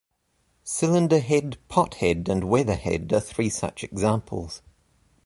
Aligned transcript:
Cylinder 0.63 1.19
head, 1.19 1.59
pothead, 1.69 2.27
and 2.27 2.45
weatherhead 2.49 3.13
are 3.13 3.19
three 3.19 3.49
such 3.49 3.83
examples. 3.83 4.63